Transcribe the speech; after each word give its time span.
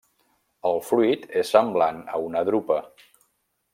El 0.69 0.79
fruit 0.87 1.27
és 1.41 1.51
semblant 1.57 2.01
a 2.17 2.23
una 2.31 2.43
drupa. 2.49 2.79